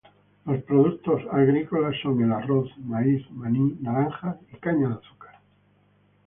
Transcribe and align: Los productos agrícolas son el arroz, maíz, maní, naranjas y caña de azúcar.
Los 0.45 0.63
productos 0.63 1.21
agrícolas 1.31 1.93
son 2.01 2.23
el 2.23 2.31
arroz, 2.31 2.71
maíz, 2.79 3.23
maní, 3.29 3.77
naranjas 3.81 4.35
y 4.51 4.57
caña 4.57 4.87
de 4.89 4.93
azúcar. 4.95 5.39